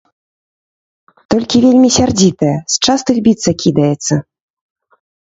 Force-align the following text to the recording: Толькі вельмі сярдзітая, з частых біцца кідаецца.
Толькі 1.33 1.59
вельмі 1.65 1.89
сярдзітая, 1.97 2.53
з 2.75 2.79
частых 2.87 3.15
біцца 3.27 3.49
кідаецца. 3.65 4.15